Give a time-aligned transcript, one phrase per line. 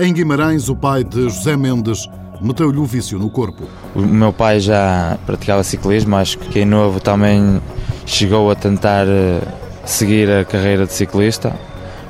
[0.00, 2.08] Em Guimarães, o pai de José Mendes
[2.40, 3.64] meteu-lhe o vício no corpo.
[3.96, 7.60] O meu pai já praticava ciclismo, acho que em novo também
[8.06, 9.40] chegou a tentar eh,
[9.84, 11.52] seguir a carreira de ciclista.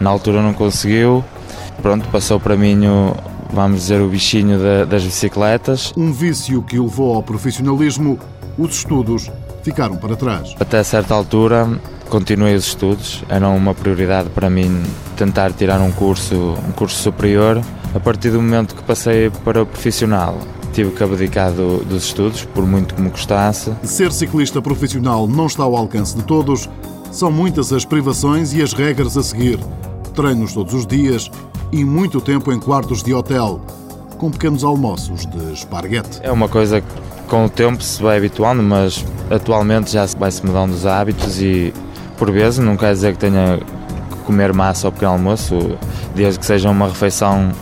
[0.00, 1.24] Na altura não conseguiu.
[1.80, 3.14] Pronto, passou para mim o,
[3.52, 5.92] vamos dizer, o bichinho das bicicletas.
[5.96, 8.18] Um vício que o levou ao profissionalismo,
[8.58, 9.30] os estudos
[9.62, 10.54] ficaram para trás.
[10.60, 11.68] Até certa altura
[12.08, 14.82] continuei os estudos, era uma prioridade para mim
[15.16, 17.60] tentar tirar um curso, um curso superior.
[17.94, 20.38] A partir do momento que passei para o profissional,
[20.72, 23.72] tive que abdicar do, dos estudos, por muito que me custasse.
[23.82, 26.68] Ser ciclista profissional não está ao alcance de todos.
[27.10, 29.58] São muitas as privações e as regras a seguir.
[30.14, 31.30] Treinos todos os dias
[31.72, 33.60] e muito tempo em quartos de hotel,
[34.18, 36.20] com pequenos almoços de esparguete.
[36.22, 36.86] É uma coisa que
[37.28, 41.72] com o tempo se vai habituando, mas atualmente já vai-se mudando os hábitos e
[42.16, 45.54] por vezes, não quer dizer que tenha que comer massa ao pequeno almoço,
[46.14, 47.52] desde que seja uma refeição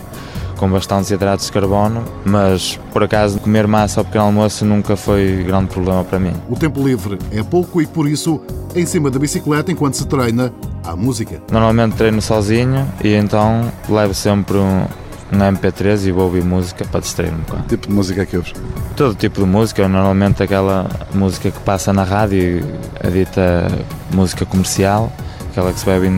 [0.57, 5.43] com bastantes hidratos de carbono, mas por acaso comer massa ao pequeno almoço nunca foi
[5.45, 6.31] grande problema para mim.
[6.49, 8.39] O tempo livre é pouco e por isso,
[8.73, 10.53] em cima da bicicleta, enquanto se treina,
[10.85, 11.41] há música.
[11.51, 14.85] Normalmente treino sozinho e então levo sempre um,
[15.33, 17.63] um MP3 e vou ouvir música para distrair um bocado.
[17.63, 18.53] Que tipo de música é que ouves?
[18.95, 22.63] Todo tipo de música, normalmente aquela música que passa na rádio,
[23.03, 23.67] a dita
[24.13, 25.11] música comercial,
[25.49, 26.09] aquela que se bebe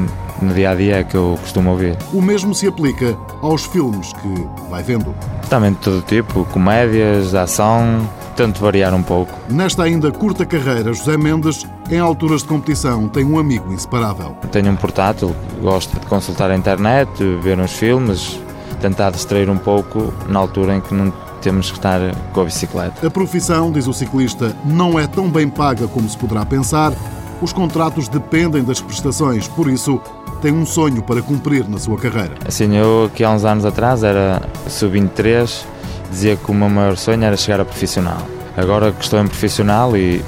[0.42, 1.98] no dia a dia é que eu costumo ouvir.
[2.14, 5.16] O mesmo se aplica aos filmes que vai vendo.
[5.50, 8.08] Também de todo tipo, comédias, ação,
[8.38, 9.34] tento variar um pouco.
[9.50, 14.38] Nesta ainda curta carreira, José Mendes, em alturas de competição, tem um amigo inseparável.
[14.52, 17.10] Tenho um portátil, gosto de consultar a internet,
[17.42, 18.40] ver uns filmes,
[18.80, 22.00] tentar distrair um pouco na altura em que não temos que estar
[22.32, 23.08] com a bicicleta.
[23.08, 26.94] A profissão, diz o ciclista, não é tão bem paga como se poderá pensar.
[27.42, 30.00] Os contratos dependem das prestações, por isso
[30.44, 32.36] tem um sonho para cumprir na sua carreira.
[32.46, 35.66] Assim, eu aqui há uns anos atrás era sub-23,
[36.10, 38.22] dizia que o meu maior sonho era chegar a profissional.
[38.56, 40.24] Agora que estou em profissional e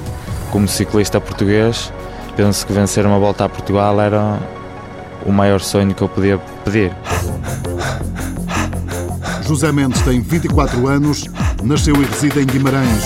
[0.50, 1.92] como ciclista português,
[2.36, 4.38] penso que vencer uma volta a Portugal era
[5.26, 6.92] o maior sonho que eu podia pedir.
[9.42, 11.24] José Mendes tem 24 anos,
[11.62, 13.04] nasceu e reside em Guimarães.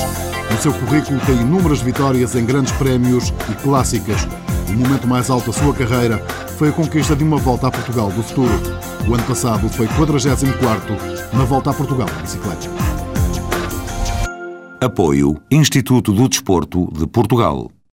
[0.51, 4.29] No seu currículo tem inúmeras vitórias em grandes prémios e clássicas.
[4.69, 6.19] O momento mais alto da sua carreira
[6.57, 8.53] foi a conquista de uma volta a Portugal do futuro.
[9.09, 10.97] O ano passado foi 44
[11.33, 12.69] na volta a Portugal de bicicleta.
[14.81, 17.71] Apoio Instituto do Desporto de Portugal.